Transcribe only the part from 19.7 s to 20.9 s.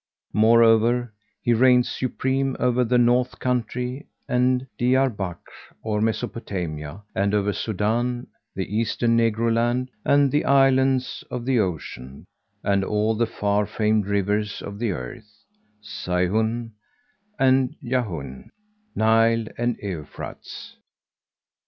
Euphrates.